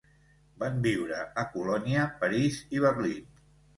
[0.61, 3.29] Van viure a Colònia, París i Berlín.